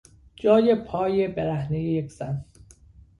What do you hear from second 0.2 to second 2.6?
جای پای برهنهی یک زن